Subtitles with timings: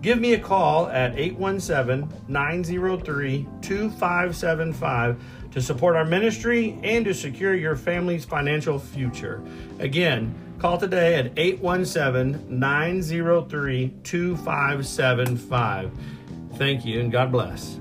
[0.00, 7.54] Give me a call at 817 903 2575 to support our ministry and to secure
[7.54, 9.42] your family's financial future.
[9.80, 15.90] Again, call today at 817 903 2575.
[16.54, 17.80] Thank you and God bless.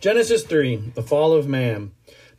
[0.00, 1.92] Genesis 3 The Fall of Man.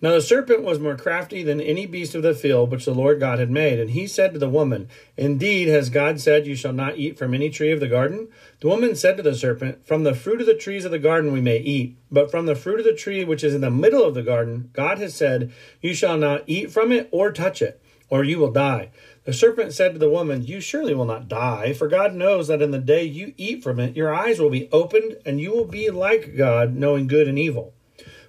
[0.05, 3.19] Now the serpent was more crafty than any beast of the field which the Lord
[3.19, 3.79] God had made.
[3.79, 7.33] And he said to the woman, Indeed, has God said, You shall not eat from
[7.33, 8.27] any tree of the garden?
[8.59, 11.33] The woman said to the serpent, From the fruit of the trees of the garden
[11.33, 14.03] we may eat, but from the fruit of the tree which is in the middle
[14.03, 15.51] of the garden, God has said,
[15.81, 18.91] You shall not eat from it or touch it, or you will die.
[19.23, 22.61] The serpent said to the woman, You surely will not die, for God knows that
[22.61, 25.65] in the day you eat from it, your eyes will be opened, and you will
[25.65, 27.73] be like God, knowing good and evil.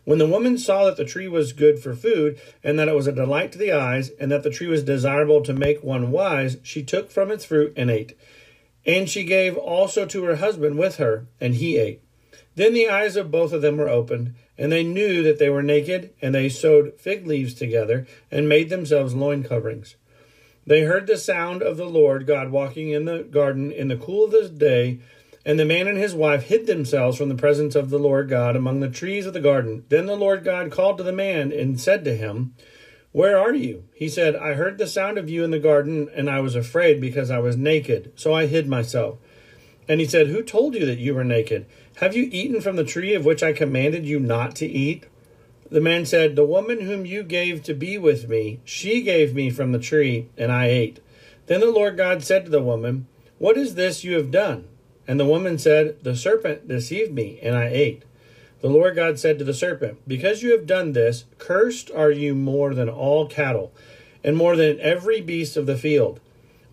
[0.07, 3.09] When the woman saw that the tree was good for food, and that it was
[3.09, 6.59] a delight to the eyes, and that the tree was desirable to make one wise,
[6.63, 8.17] she took from its fruit and ate.
[8.87, 12.03] And she gave also to her husband with her, and he ate.
[12.55, 15.61] Then the eyes of both of them were opened, and they knew that they were
[15.61, 19.97] naked, and they sewed fig leaves together, and made themselves loin coverings.
[20.65, 24.27] They heard the sound of the Lord God walking in the garden in the cool
[24.27, 25.01] of the day,
[25.47, 28.57] and the man and his wife hid themselves from the presence of the Lord God
[28.57, 29.85] among the trees of the garden.
[29.89, 32.57] Then the Lord God called to the man and said to him,
[33.13, 33.85] Where are you?
[33.95, 37.01] He said, I heard the sound of you in the garden, and I was afraid
[37.01, 39.19] because I was naked, so I hid myself.
[39.89, 41.67] And he said, Who told you that you were naked?
[41.99, 45.07] Have you eaten from the tree of which I commanded you not to eat?
[45.71, 49.51] The man said, The woman whom you gave to be with me, she gave me
[49.51, 50.99] from the tree, and I ate.
[51.47, 53.07] Then the Lord God said to the woman,
[53.39, 54.67] What is this you have done?
[55.09, 58.03] And the woman said, The serpent deceived me, and I ate.
[58.61, 62.35] The Lord God said to the serpent, Because you have done this, cursed are you
[62.35, 63.73] more than all cattle,
[64.25, 66.21] and more than every beast of the field.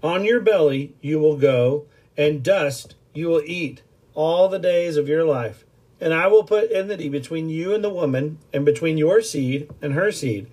[0.02, 1.86] On your belly you will go,
[2.18, 3.82] and dust you will eat
[4.16, 5.66] all the days of your life.
[6.02, 9.94] And I will put enmity between you and the woman, and between your seed and
[9.94, 10.48] her seed.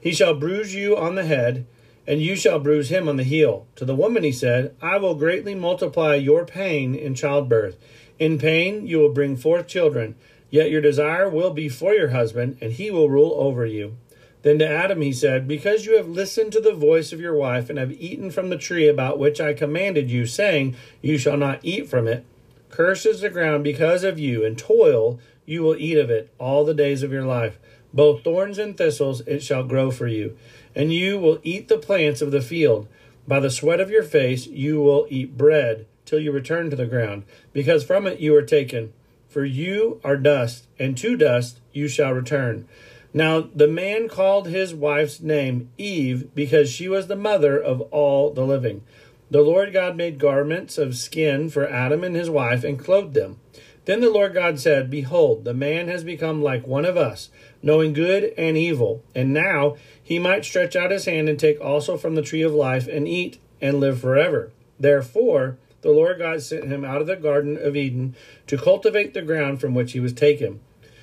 [0.00, 1.66] He shall bruise you on the head,
[2.06, 3.66] and you shall bruise him on the heel.
[3.76, 7.76] To the woman he said, I will greatly multiply your pain in childbirth.
[8.18, 10.14] In pain you will bring forth children,
[10.50, 13.96] yet your desire will be for your husband, and he will rule over you.
[14.42, 17.68] Then to Adam he said, Because you have listened to the voice of your wife,
[17.68, 21.60] and have eaten from the tree about which I commanded you, saying, You shall not
[21.62, 22.24] eat from it,
[22.70, 26.74] curses the ground because of you, and toil you will eat of it all the
[26.74, 27.58] days of your life.
[27.92, 30.36] Both thorns and thistles it shall grow for you
[30.74, 32.88] and you will eat the plants of the field.
[33.26, 36.86] By the sweat of your face you will eat bread till you return to the
[36.86, 38.92] ground, because from it you are taken.
[39.28, 42.66] For you are dust, and to dust you shall return.
[43.14, 48.32] Now the man called his wife's name Eve, because she was the mother of all
[48.32, 48.82] the living.
[49.30, 53.38] The Lord God made garments of skin for Adam and his wife, and clothed them.
[53.84, 57.30] Then the Lord God said, Behold, the man has become like one of us,
[57.62, 59.02] knowing good and evil.
[59.14, 62.52] And now he might stretch out his hand and take also from the tree of
[62.52, 64.50] life and eat and live forever.
[64.78, 68.14] Therefore, the Lord God sent him out of the Garden of Eden
[68.46, 70.60] to cultivate the ground from which he was taken.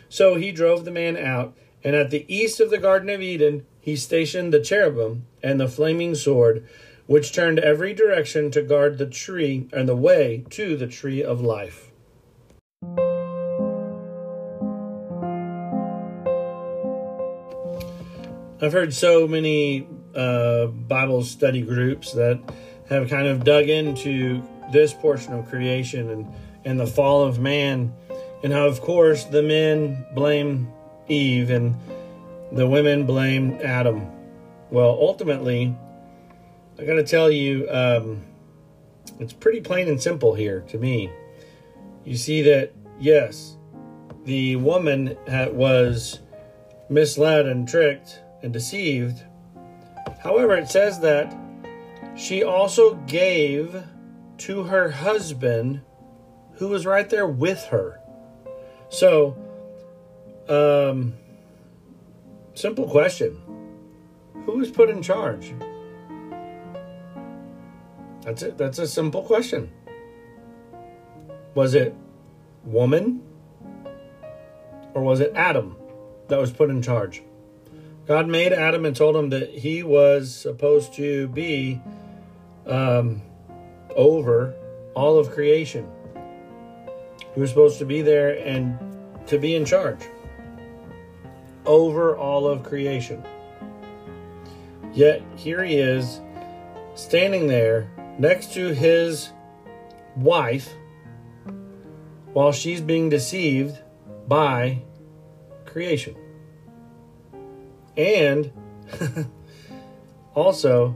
[0.09, 3.65] So he drove the man out, and at the east of the Garden of Eden
[3.79, 6.67] he stationed the cherubim and the flaming sword,
[7.05, 11.41] which turned every direction to guard the tree and the way to the tree of
[11.41, 11.86] life.
[18.59, 22.39] I've heard so many uh, Bible study groups that
[22.89, 26.33] have kind of dug into this portion of creation and,
[26.65, 27.93] and the fall of man,
[28.43, 30.71] and how, of course, the men blame
[31.07, 31.75] Eve and
[32.51, 34.09] the women blame Adam.
[34.71, 35.75] Well, ultimately,
[36.79, 38.23] I got to tell you, um,
[39.19, 41.11] it's pretty plain and simple here to me.
[42.05, 43.55] You see that, yes,
[44.23, 46.21] the woman was
[46.89, 49.23] misled and tricked and deceived.
[50.19, 51.35] However, it says that
[52.15, 53.83] she also gave
[54.39, 55.81] to her husband
[56.53, 57.99] who was right there with her.
[58.89, 59.37] So,
[60.49, 61.13] um,
[62.53, 63.41] simple question
[64.45, 65.53] Who was put in charge?
[68.21, 68.57] That's it.
[68.57, 69.71] That's a simple question.
[71.53, 71.95] Was it
[72.65, 73.23] woman
[74.93, 75.75] or was it Adam
[76.27, 77.23] that was put in charge?
[78.07, 81.81] God made Adam and told him that he was supposed to be
[82.65, 83.21] um,
[83.95, 84.55] over
[84.95, 85.85] all of creation.
[87.33, 88.79] He was supposed to be there and
[89.27, 89.99] to be in charge
[91.65, 93.21] over all of creation.
[94.93, 96.21] Yet here he is
[96.95, 99.31] standing there next to his
[100.15, 100.73] wife
[102.31, 103.77] while she's being deceived
[104.27, 104.81] by
[105.65, 106.15] creation.
[107.97, 108.51] And
[110.35, 110.95] also,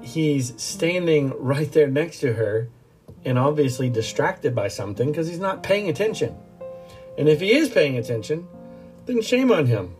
[0.00, 2.68] he's standing right there next to her
[3.24, 6.36] and obviously distracted by something because he's not paying attention.
[7.16, 8.46] And if he is paying attention,
[9.06, 9.96] then shame on him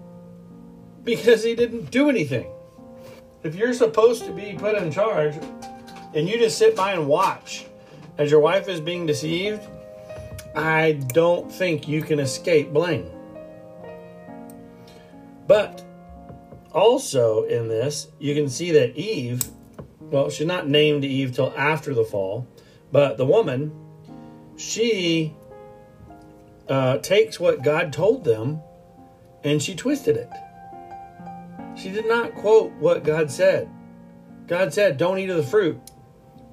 [1.04, 2.46] because he didn't do anything.
[3.42, 5.36] If you're supposed to be put in charge
[6.14, 7.66] and you just sit by and watch
[8.18, 9.62] as your wife is being deceived,
[10.54, 13.10] I don't think you can escape blame.
[15.48, 15.82] But
[16.72, 19.42] also in this, you can see that Eve,
[19.98, 22.46] well, she's not named Eve till after the fall,
[22.92, 23.72] but the woman,
[24.56, 25.34] she
[26.68, 28.60] uh, takes what God told them
[29.42, 30.30] and she twisted it.
[31.76, 33.70] She did not quote what God said.
[34.46, 35.80] God said, Don't eat of the fruit.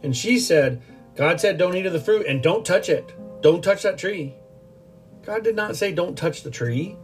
[0.04, 0.82] And she said,
[1.16, 3.14] God said, Don't eat of the fruit and don't touch it.
[3.42, 4.36] Don't touch that tree.
[5.24, 6.96] God did not say, Don't touch the tree.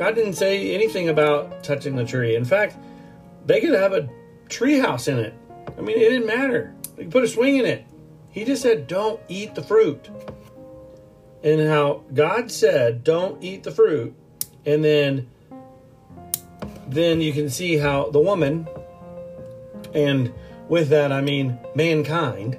[0.00, 2.34] God didn't say anything about touching the tree.
[2.34, 2.74] In fact,
[3.44, 4.08] they could have a
[4.48, 5.34] tree house in it.
[5.76, 6.74] I mean, it didn't matter.
[6.96, 7.84] They could put a swing in it.
[8.30, 10.08] He just said, don't eat the fruit.
[11.44, 14.14] And how God said, don't eat the fruit.
[14.64, 15.28] And then
[16.88, 18.66] then you can see how the woman,
[19.92, 20.32] and
[20.70, 22.58] with that I mean mankind,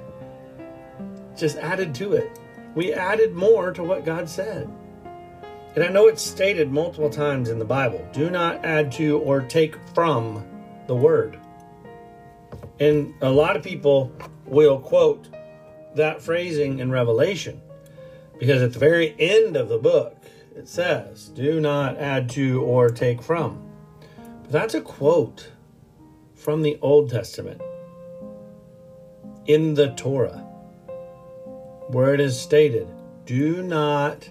[1.36, 2.38] just added to it.
[2.76, 4.70] We added more to what God said.
[5.74, 9.40] And I know it's stated multiple times in the Bible do not add to or
[9.40, 10.44] take from
[10.86, 11.38] the word.
[12.78, 14.12] And a lot of people
[14.44, 15.28] will quote
[15.94, 17.60] that phrasing in Revelation
[18.38, 20.16] because at the very end of the book
[20.54, 23.62] it says, do not add to or take from.
[24.42, 25.48] But that's a quote
[26.34, 27.62] from the Old Testament
[29.46, 30.46] in the Torah
[31.88, 32.88] where it is stated,
[33.24, 34.28] do not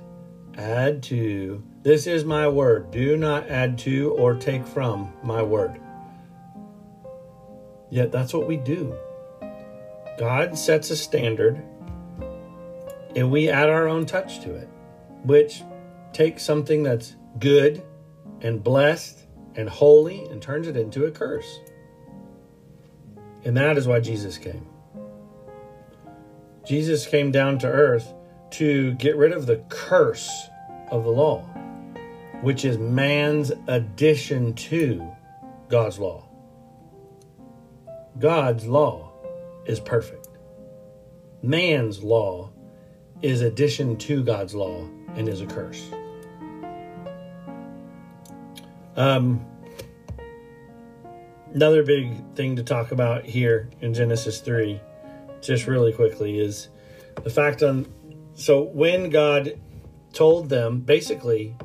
[0.61, 1.63] add to.
[1.81, 2.91] This is my word.
[2.91, 5.79] Do not add to or take from my word.
[7.89, 8.95] Yet that's what we do.
[10.19, 11.61] God sets a standard
[13.15, 14.69] and we add our own touch to it,
[15.23, 15.63] which
[16.13, 17.83] takes something that's good
[18.41, 19.25] and blessed
[19.55, 21.59] and holy and turns it into a curse.
[23.43, 24.67] And that is why Jesus came.
[26.65, 28.13] Jesus came down to earth
[28.51, 30.49] to get rid of the curse
[30.89, 31.41] of the law,
[32.41, 35.07] which is man's addition to
[35.69, 36.27] God's law.
[38.19, 39.11] God's law
[39.65, 40.27] is perfect.
[41.41, 42.51] Man's law
[43.21, 45.89] is addition to God's law and is a curse.
[48.95, 49.45] Um,
[51.53, 54.79] another big thing to talk about here in Genesis 3,
[55.41, 56.69] just really quickly, is
[57.23, 57.91] the fact on
[58.33, 59.59] so when God
[60.13, 61.55] told them basically,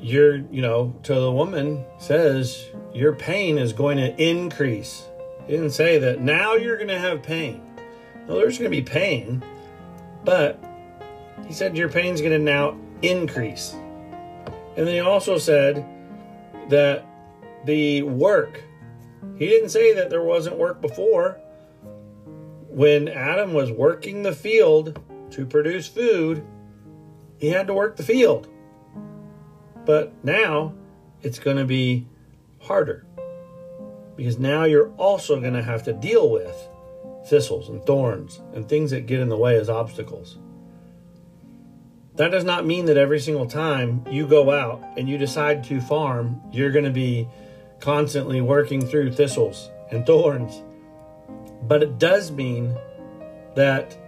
[0.00, 5.04] you're, you know, to the woman says, your pain is going to increase.
[5.46, 7.62] He didn't say that now you're going to have pain.
[8.26, 9.42] No, there's going to be pain,
[10.24, 10.62] but
[11.46, 13.74] he said your pain's going to now increase.
[14.76, 15.84] And then he also said
[16.68, 17.06] that
[17.64, 18.62] the work,
[19.38, 21.40] he didn't say that there wasn't work before.
[22.68, 26.44] When Adam was working the field to produce food,
[27.38, 28.48] he had to work the field.
[29.84, 30.74] But now
[31.22, 32.06] it's going to be
[32.60, 33.06] harder
[34.16, 36.56] because now you're also going to have to deal with
[37.28, 40.38] thistles and thorns and things that get in the way as obstacles.
[42.16, 45.80] That does not mean that every single time you go out and you decide to
[45.80, 47.28] farm, you're going to be
[47.80, 50.62] constantly working through thistles and thorns.
[51.62, 52.74] But it does mean
[53.54, 53.98] that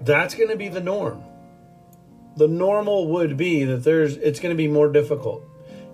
[0.00, 1.22] that's going to be the norm.
[2.36, 5.44] The normal would be that there's it's going to be more difficult.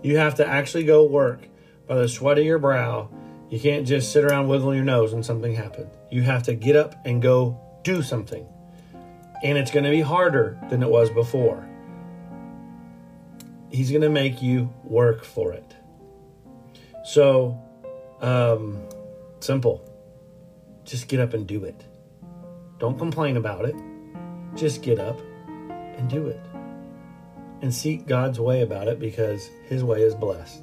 [0.02, 1.48] You have to actually go work
[1.86, 3.08] by the sweat of your brow.
[3.48, 5.90] You can't just sit around wiggling your nose and something happened.
[6.10, 8.46] You have to get up and go do something.
[9.42, 11.66] And it's going to be harder than it was before.
[13.70, 15.74] He's going to make you work for it.
[17.04, 17.60] So,
[18.20, 18.82] um,
[19.40, 19.88] simple.
[20.84, 21.84] Just get up and do it.
[22.78, 23.74] Don't complain about it.
[24.56, 25.20] Just get up
[25.58, 26.40] and do it.
[27.62, 30.62] And seek God's way about it because His way is blessed.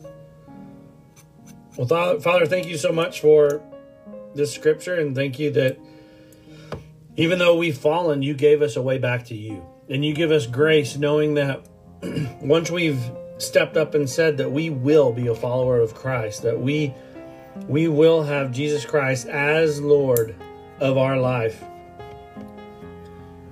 [1.77, 3.61] Well, Father, thank you so much for
[4.35, 5.79] this scripture, and thank you that
[7.17, 9.65] even though we've fallen, you gave us a way back to you.
[9.89, 11.65] And you give us grace knowing that
[12.41, 13.01] once we've
[13.37, 16.93] stepped up and said that we will be a follower of Christ, that we
[17.67, 20.35] we will have Jesus Christ as Lord
[20.79, 21.63] of our life.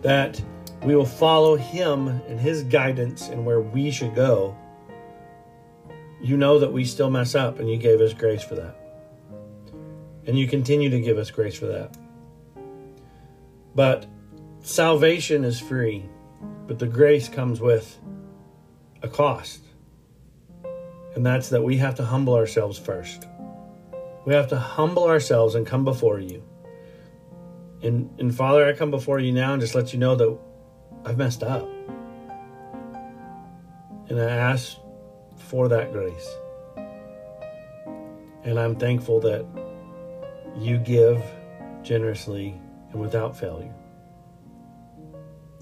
[0.01, 0.41] That
[0.83, 4.57] we will follow him and his guidance and where we should go.
[6.21, 8.75] You know that we still mess up and you gave us grace for that.
[10.25, 11.97] And you continue to give us grace for that.
[13.75, 14.05] But
[14.61, 16.05] salvation is free,
[16.67, 17.97] but the grace comes with
[19.01, 19.63] a cost.
[21.15, 23.25] And that's that we have to humble ourselves first.
[24.25, 26.43] We have to humble ourselves and come before you.
[27.81, 30.37] And, and Father, I come before you now and just let you know that
[31.05, 31.67] I've messed up.
[34.09, 34.77] And I ask
[35.37, 36.29] for that grace.
[38.43, 39.45] And I'm thankful that
[40.57, 41.23] you give
[41.83, 42.59] generously
[42.91, 43.73] and without failure.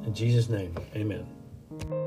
[0.05, 2.06] In Jesus' name, amen.